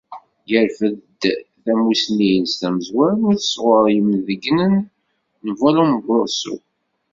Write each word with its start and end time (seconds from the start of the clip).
Irfed-d 0.59 1.21
tamussni-ines 1.63 2.53
tamezwarut 2.59 3.41
sɣur 3.53 3.85
yimdeyynen 3.95 4.75
n 5.45 5.49
Vallombroso. 5.59 6.55